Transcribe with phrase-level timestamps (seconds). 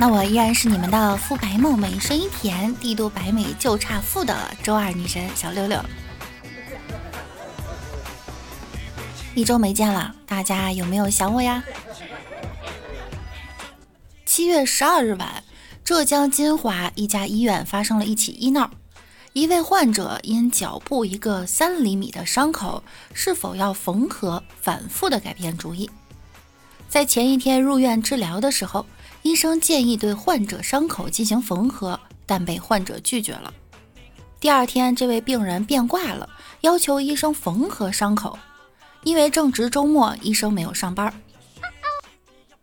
[0.00, 5.84] 那我依然是你们的肤白貌美、声音甜、帝都白美就差富的周二女神小六六。
[9.34, 11.64] 一周没见了，大家有没有想我呀？
[14.24, 15.42] 七月十二日晚，
[15.82, 18.70] 浙江金华一家医院发生了一起医闹。
[19.32, 25.90] 一位患者因脚部一个三厘米的伤口是否要缝合，反复的改变主意。
[26.88, 28.86] 在前一天入院治疗的时候，
[29.22, 33.52] 医生建议对患者伤口进行缝合，但被患者拒绝了。
[34.40, 36.28] 第二天，这位病人变卦了，
[36.60, 38.38] 要求医生缝合伤口。
[39.04, 41.12] 因为正值周末，医生没有上班。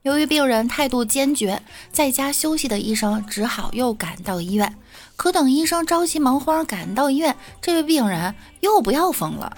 [0.01, 4.77] 由于病人态度坚决，在家休息的医生只好又赶到医院。
[5.15, 9.57] 可等医生着急忙慌赶到医院，这位病人又不要缝了。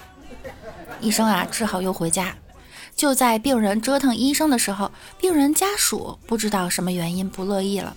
[1.00, 2.34] 医生啊，只好又回家。
[2.98, 7.96] 就在病人折腾医生的时候，病人家属不知道什么原因不乐意了。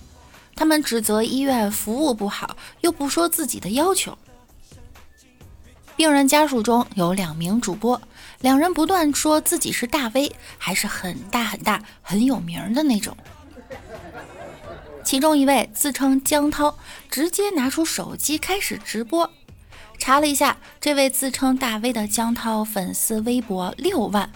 [0.54, 4.16] 他们指责医院服务不好，又不说自己的要求。
[5.96, 8.00] 病人家属中有两名主播。
[8.42, 13.16] 两人不断说自己是大 V，还是很大很大很有名的那种。
[15.02, 16.76] 其中一位自称江涛，
[17.10, 19.28] 直接拿出手机开始直播。
[19.98, 24.30] 查了一下，这位自称大 V 的江涛粉丝微博六万，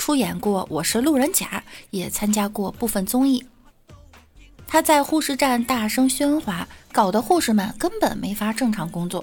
[0.00, 1.46] 出演过《我是路人甲》，
[1.90, 3.44] 也参加过部分综艺。
[4.66, 9.22] 他在护士站大声喧哗，搞得护士们根本没法正常工作。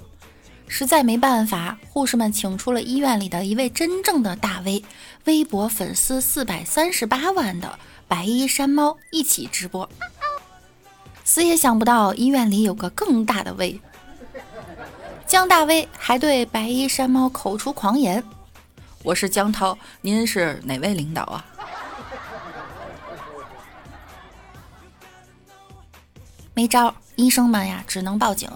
[0.68, 4.86] 实在没办法，护士们请出了医院里的一位真正的大 V，
[5.26, 9.90] 微博粉丝四百三十八万的白衣山猫一起直播。
[11.24, 13.82] 死也想不到医院里有个更大的 V，
[15.26, 18.24] 江大 V 还对白衣山猫口出狂言
[19.08, 21.46] ：“我是江涛，您是哪位领导啊？”
[26.54, 28.52] 没招，医生们呀，只能报警。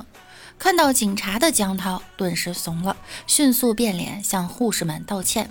[0.60, 5.50] 看到警察的江涛顿时怂了，迅速变脸向护士们道歉。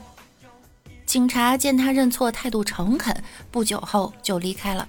[1.06, 4.86] 警察见他认错，态度诚恳，不久后就离开了。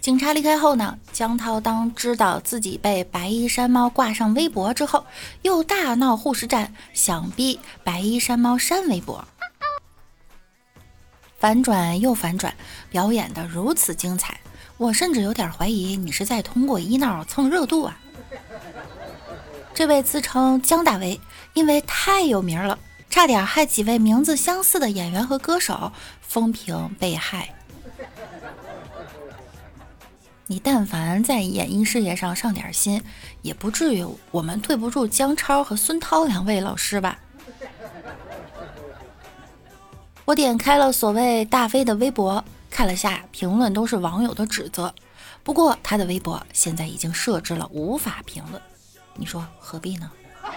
[0.00, 5.04] 警察离开后呢，江涛当知道自己被白衣山猫挂上微博之后，
[5.42, 9.22] 又大闹护士站，想逼白衣山猫删微博。
[11.44, 12.54] 反转又反转，
[12.88, 14.40] 表演的如此精彩，
[14.78, 18.00] 我甚至有点怀疑你是在通过医闹蹭热度啊。
[19.74, 21.20] 这位自称江大为，
[21.52, 22.78] 因为太有名了，
[23.10, 27.54] 差点害几位名字相似的演员和歌手风评被害。
[30.46, 33.02] 你但凡在演艺事业上上点心，
[33.42, 37.18] 也不至于我们对不住姜超和孙涛两位老师吧？
[40.26, 44.94] 我点开了所谓大飞的微博，看了下评论，都是网友的指责。
[45.42, 48.62] 不过他的微博现在已经设置了无法评论。
[49.16, 50.10] 你说何必呢？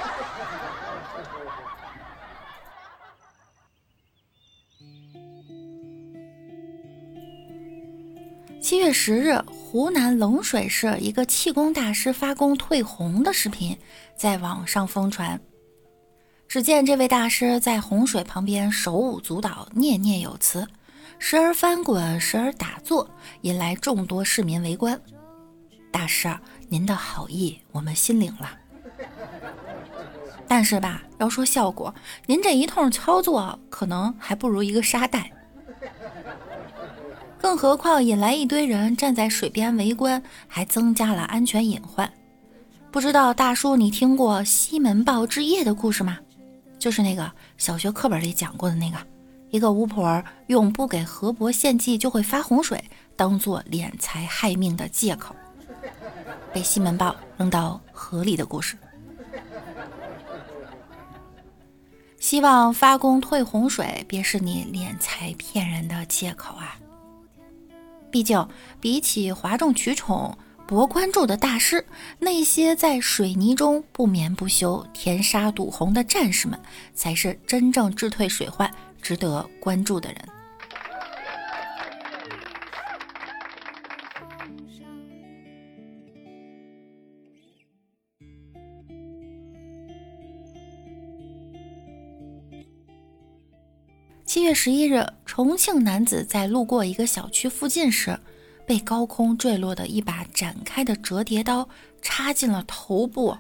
[8.62, 13.78] 七月十日，湖南冷水市一个气功大师发功退红的视频
[14.16, 15.42] 在网上疯传。
[16.58, 20.68] 只见这位大师在洪水旁边手舞足蹈，念念有词，
[21.20, 23.08] 时而翻滚，时而打坐，
[23.42, 25.00] 引来众多市民围观。
[25.92, 26.28] 大师。
[26.68, 28.50] 您的好意我们心领了，
[30.48, 31.94] 但是吧，要说效果，
[32.26, 35.32] 您这一通操作可能还不如一个沙袋。
[37.40, 42.12] 更何况引来一堆人站在水边围观，还增加了安全隐患。
[42.90, 46.18] 不知道大叔你听过西门豹之夜的故事吗？
[46.80, 48.98] 就是那个小学课本里讲过的那个，
[49.50, 52.84] 一个巫婆用不给河伯献祭就会发洪水，
[53.16, 55.36] 当做敛财害命的借口。
[56.54, 58.78] 被西门豹扔到河里的故事。
[62.20, 66.78] 希望发功退洪水，别是你敛财骗人的借口啊！
[68.12, 68.48] 毕竟，
[68.82, 70.38] 比起哗众取宠、
[70.68, 71.86] 博关注的大师，
[72.20, 76.60] 那些在水泥中不眠不休、填沙堵洪的战士们，
[76.94, 78.70] 才是真正治退水患
[79.02, 80.22] 值得关注的人。
[94.26, 98.20] 七月十一日，重庆男子在路过一个小区附近时。
[98.68, 101.68] 被高空坠落的一把展开的折叠刀
[102.02, 103.36] 插进了头部。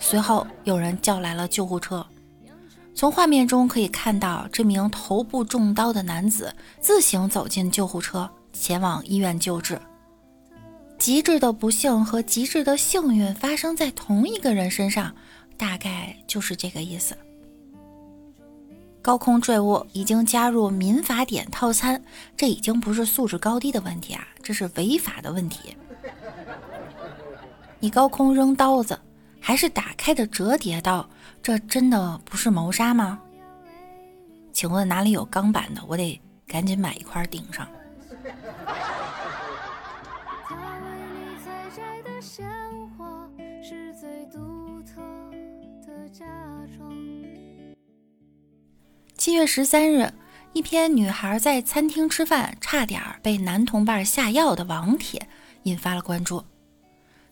[0.00, 2.04] 随后，有人叫来了救护车。
[2.94, 9.78] 从画面中可以看到，这名头部中刀的男子自行走进救护车，前往医院救治。
[10.98, 15.14] 极致的不幸和极致的幸运发生在同一个人身上，
[15.58, 17.16] 大概就是这个意思。
[19.10, 22.00] 高空坠物已经加入民法典套餐，
[22.36, 25.76] 这已经不是素质高低的问题啊，这是违法的问题。
[27.80, 28.96] 你高空扔刀子，
[29.40, 31.10] 还是打开的折叠刀，
[31.42, 33.20] 这真的不是谋杀吗？
[34.52, 35.82] 请问哪里有钢板的？
[35.88, 37.66] 我得赶紧买一块顶上
[43.60, 45.02] 是最独特
[45.84, 46.24] 的嫁
[46.78, 46.99] 妆。
[49.20, 50.10] 七月十三日，
[50.54, 55.28] 一篇女孩在餐厅吃饭差点被男同伴下药的网帖
[55.64, 56.42] 引发了关注。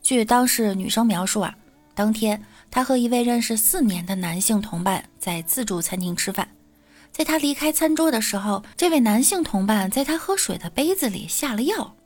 [0.02, 1.56] 据当事女生描述啊，
[1.94, 6.46] 当天她和一位认识四年的男性同伴在自助餐厅吃饭，
[7.10, 11.96] 在她离开餐桌的时候，这位男性同伴在她喝水的杯子里下了药。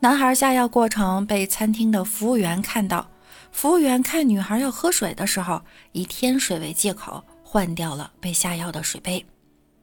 [0.00, 3.06] 男孩下药过程被餐厅的服务员看到，
[3.52, 5.60] 服务员看女孩要喝水的时候，
[5.92, 7.22] 以添水为借口。
[7.56, 9.24] 换掉了被下药的水杯，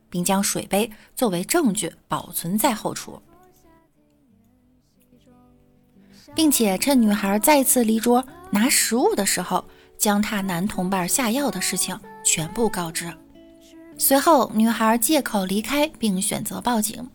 [0.08, 3.20] 并将水杯作为证据保存在后厨，
[6.36, 9.66] 并且趁女孩再次离桌拿食物的时候，
[9.98, 13.12] 将她男同伴下药的事情全部告知。
[13.98, 17.10] 随后，女孩借口离开，并选择报警。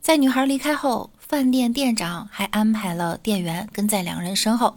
[0.00, 4.74] 在女孩离开后，饭店店长还安排了店员跟在两人身后，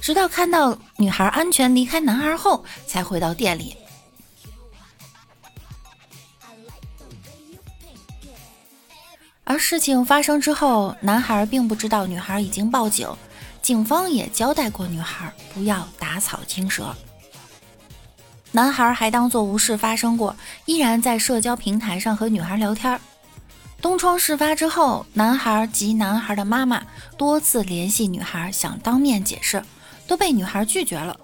[0.00, 3.76] 直到看到女孩安全离开男孩后，才回到店里。
[9.52, 13.06] 而事情发生之后，男孩并不知道女孩已经报警，
[13.60, 16.96] 警方也交代过女孩不要打草惊蛇。
[18.50, 20.34] 男孩还当作无事发生过，
[20.64, 22.98] 依然在社交平台上和女孩聊天。
[23.82, 26.82] 东窗事发之后，男孩及男孩的妈妈
[27.18, 29.62] 多次联系女孩，想当面解释，
[30.06, 31.14] 都被女孩拒绝了。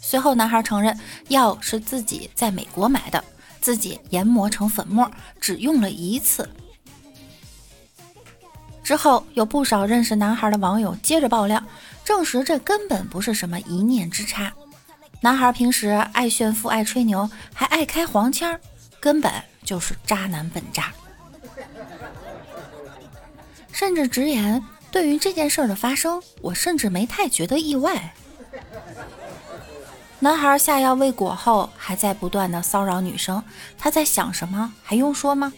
[0.00, 0.98] 随后，男孩承认
[1.28, 3.22] 药是自己在美国买的，
[3.60, 5.08] 自己研磨成粉末，
[5.40, 6.48] 只用了一次。
[8.88, 11.62] 之后，有不少认识男孩的网友接着爆料，
[12.06, 14.50] 证实这根本不是什么一念之差。
[15.20, 18.58] 男孩平时爱炫富、爱吹牛，还爱开黄腔，
[18.98, 19.30] 根本
[19.62, 20.90] 就是渣男本渣。
[23.70, 28.14] 甚至直言，对于这件事的发生，我甚至没太觉得意外。
[30.20, 33.44] 男孩下药未果后，还在不断的骚扰女生，
[33.76, 34.72] 他在想什么？
[34.82, 35.52] 还用说吗？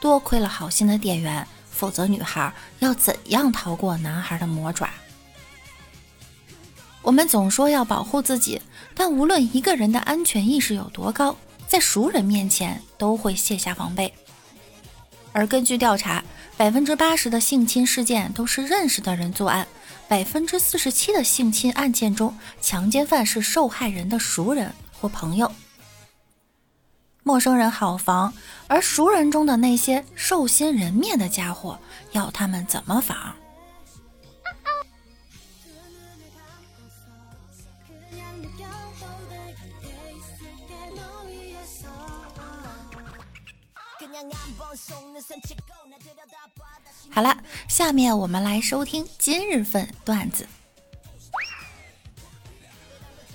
[0.00, 1.46] 多亏了好心的店员。
[1.74, 4.88] 否则，女孩要怎样逃过男孩的魔爪？
[7.02, 8.62] 我们总说要保护自己，
[8.94, 11.36] 但无论一个人的安全意识有多高，
[11.66, 14.14] 在熟人面前都会卸下防备。
[15.32, 16.24] 而根据调查，
[16.56, 19.66] 百分之八十的性侵事件都是认识的人作案，
[20.06, 25.50] 百分之四十七的性侵案件中，强奸犯是受害人的熟人或朋友。
[27.26, 28.32] 陌生人好防，
[28.68, 31.78] 而熟人中的那些兽心人面的家伙，
[32.12, 33.34] 要他们怎么防？
[47.10, 47.36] 好了，
[47.68, 50.46] 下面我们来收听今日份段子。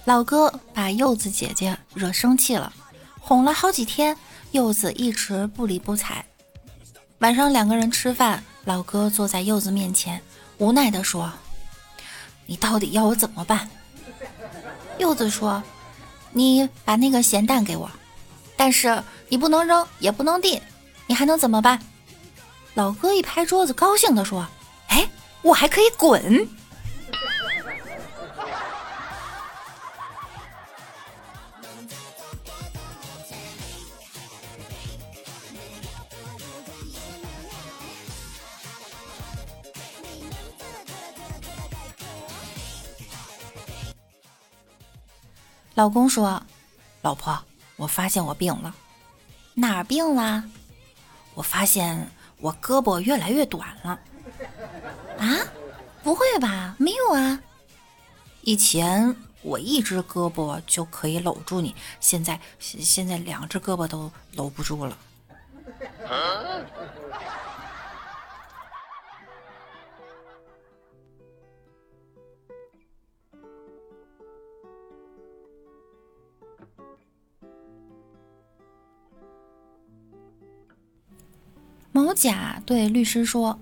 [0.05, 2.72] 老哥把柚子姐姐惹生气了。
[3.20, 4.18] 哄了好几天，
[4.52, 6.26] 柚子一直不理不睬。
[7.20, 10.22] 晚上两个人吃饭，老哥坐在柚子面前，
[10.58, 11.32] 无奈地说
[12.48, 13.70] ：“你到底要我怎么办？”
[14.98, 15.62] 柚子说
[16.32, 17.90] ：“你把那个咸蛋给我，
[18.58, 20.62] 但是你不能扔，也不能递，
[21.08, 21.80] 你还能怎么办？”
[22.76, 24.48] 老哥一拍桌子，高兴地说
[24.88, 25.08] ：“哎，
[25.42, 26.48] 我还可以滚！”
[45.79, 46.43] 老公说
[47.01, 47.41] ：“老婆，
[47.77, 48.75] 我发现我病了，
[49.53, 50.43] 哪儿病了？
[51.36, 53.98] 我发现我胳膊越来越短了。
[55.17, 55.39] 啊？
[56.03, 56.75] 不会吧？
[56.77, 57.39] 没有啊。
[58.41, 64.98] 以前我一只胳膊就可以搂住你，现在现在两只胳膊都搂不住了。
[82.10, 83.60] 某甲对律师说：“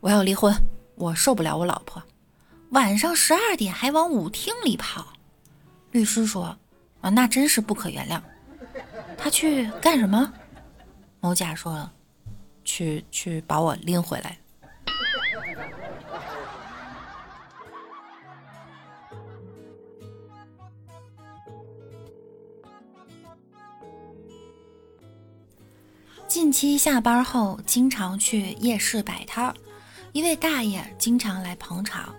[0.00, 0.54] 我要离婚，
[0.96, 2.02] 我受不了我老婆，
[2.72, 5.14] 晚上十二点还往舞厅里跑。”
[5.90, 6.58] 律师说
[7.00, 8.20] ：“啊，那真是不可原谅。
[9.16, 10.30] 他去干什么？”
[11.20, 11.90] 某甲说
[12.66, 14.36] ：“去去把我拎回来。”
[26.30, 29.52] 近期下班后，经常去夜市摆摊儿。
[30.12, 32.14] 一位大爷经常来捧场。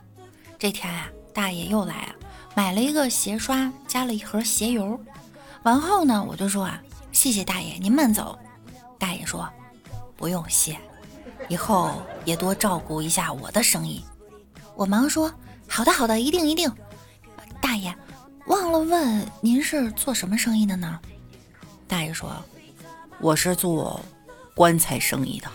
[0.60, 2.15] 这天呀，大爷又来了，
[2.53, 5.00] 买了一个鞋刷，加了一盒鞋油。
[5.63, 8.38] 完后呢，我就说啊，谢谢大爷，您慢走。
[9.00, 9.48] 大爷说，
[10.18, 10.77] 不用谢，
[11.48, 14.03] 以后也多照顾一下我的生意。
[14.75, 15.34] 我忙说，
[15.70, 16.70] 好的好的，一定一定。
[17.62, 17.96] 大爷，
[18.48, 21.00] 忘了问您是做什么生意的呢？
[21.88, 22.36] 大爷说。
[23.22, 24.01] 我是做
[24.56, 25.48] 棺材生意的。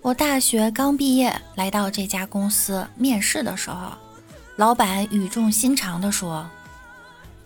[0.00, 3.92] 我大学刚毕业，来到这家公司面试的时候，
[4.54, 6.48] 老板语重心长地说：“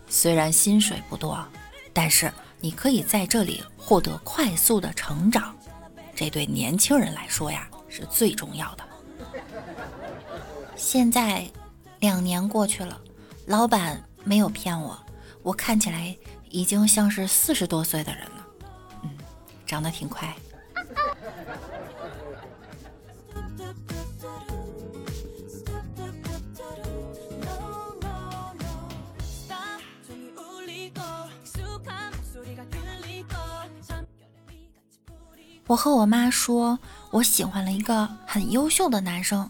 [0.09, 1.43] 虽然薪水不多，
[1.95, 2.31] 但是……”
[2.63, 5.55] 你可以在这里获得快速的成长，
[6.15, 8.85] 这对年轻人来说呀是最重要的。
[10.77, 11.45] 现在
[11.99, 13.01] 两年过去了，
[13.47, 14.97] 老板没有骗我，
[15.43, 16.17] 我看起来
[16.51, 18.47] 已经像是四十多岁的人了，
[19.03, 19.11] 嗯，
[19.67, 20.33] 长得挺快。
[35.67, 36.79] 我和我妈说，
[37.11, 39.49] 我喜欢了一个很优秀的男生，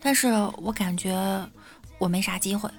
[0.00, 1.48] 但是我感觉
[1.98, 2.70] 我没啥机会。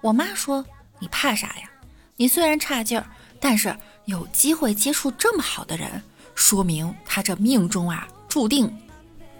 [0.00, 0.64] 我妈说
[0.98, 1.70] ：“你怕啥呀？
[2.16, 3.06] 你虽然差劲儿，
[3.40, 6.02] 但是有机会接触这么好的人，
[6.34, 8.76] 说明他这命中啊注定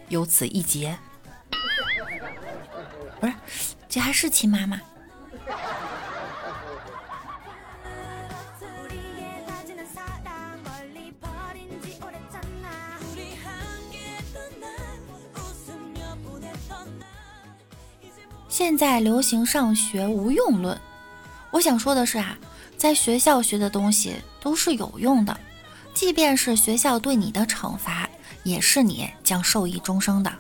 [0.09, 0.97] 有此一劫。”
[3.21, 3.35] 不是，
[3.89, 4.81] 这还是亲妈吗？
[18.69, 20.79] 现在流行上学无用论，
[21.51, 22.37] 我想说的是啊，
[22.77, 25.35] 在学校学的东西都是有用的，
[25.95, 28.07] 即便是学校对你的惩罚，
[28.43, 30.31] 也是你将受益终生的。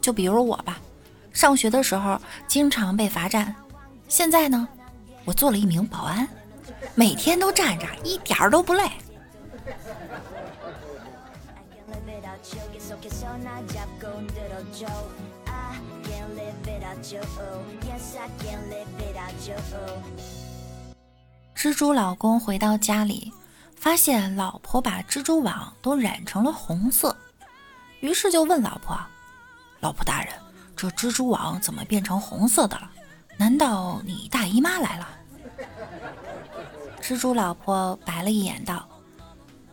[0.00, 0.78] 就比如我吧，
[1.34, 3.54] 上学的时候经常被罚站，
[4.08, 4.66] 现在呢，
[5.26, 6.26] 我做了一名保安，
[6.94, 8.90] 每天都站着，一点儿都不累。
[21.54, 23.32] 蜘蛛老公回到家里，
[23.76, 27.14] 发现老婆把蜘蛛网都染成了红色，
[28.00, 28.98] 于是就问老婆
[29.80, 30.32] ：“老婆大人，
[30.76, 32.90] 这蜘蛛网怎么变成红色的了？
[33.36, 35.08] 难道你大姨妈来了？”
[37.02, 38.88] 蜘蛛老婆白了一眼，道：“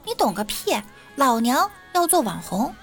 [0.05, 0.75] 你懂个屁！
[1.15, 2.73] 老娘要做网红。”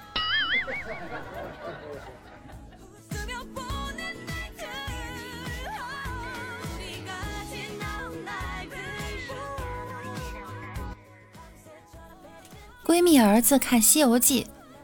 [12.85, 14.43] 闺蜜儿子看《西游记》，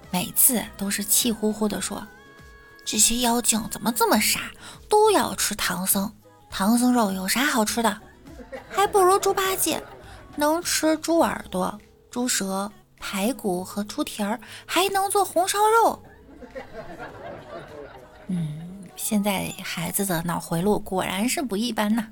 [0.09, 2.05] 每次都是气呼呼地说
[2.83, 4.49] ：“这些妖精怎么这么傻，
[4.89, 6.11] 都要吃唐僧？
[6.49, 8.01] 唐僧肉有啥好吃的？
[8.71, 9.79] 还不如猪八戒，
[10.35, 11.79] 能吃猪耳朵、
[12.09, 16.03] 猪舌、排骨和猪蹄儿，还能做红烧肉。”
[18.25, 22.07] 嗯，现在孩子的脑回路果然是不一般呐。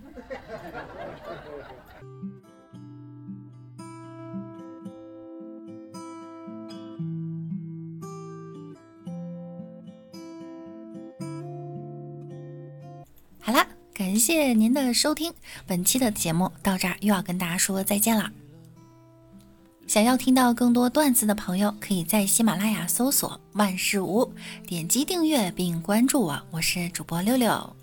[13.50, 13.66] 好啦，
[13.96, 15.34] 感谢您的收听，
[15.66, 18.30] 本期的节目到这儿又要跟大家说再见了。
[19.88, 24.32] 想要听到更多段子的朋友，可以在喜马拉雅搜索“万事屋”，
[24.68, 27.76] 点击订阅并关注我，我是主播六六。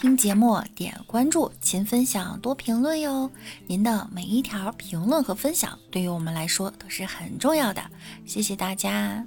[0.00, 3.30] 听节目点关注，勤分享，多评论哟！
[3.68, 7.80] 您的每一条评论和分享，对于我们来说都是很重要的，
[8.24, 9.24] 谢谢大家。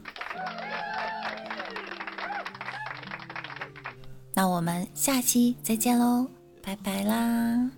[4.39, 6.25] 那我们下期再见喽
[6.63, 7.69] 拜拜啦。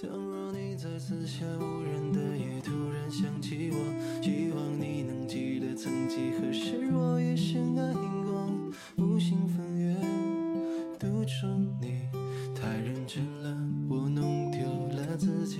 [0.00, 8.50] 倘若你在四下无人的夜突然想起我希望你能记得曾几何时我也深爱过
[8.96, 9.94] 五星分月
[10.98, 11.46] 独处
[11.82, 12.08] 你
[12.58, 13.54] 太认真了
[13.86, 14.60] 我弄丢
[14.96, 15.58] 了自己。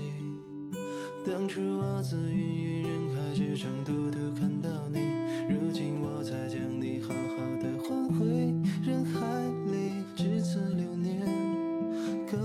[1.26, 5.09] 当初我自云云人海之中独独看到你。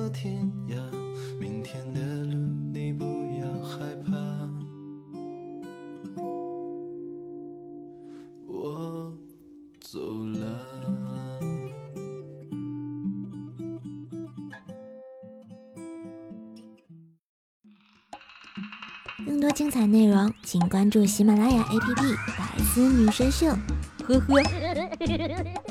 [0.09, 0.75] 天涯，
[1.39, 2.37] 明天的路
[2.73, 3.05] 你不
[3.39, 4.13] 要害怕。
[8.47, 9.13] 我
[9.81, 10.65] 走了。
[19.25, 21.95] 更多精彩内容，请关注喜马拉雅 APP
[22.37, 23.47] 《百思女神秀》。
[24.03, 25.64] 呵呵。